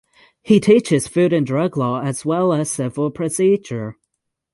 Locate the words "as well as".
2.01-2.71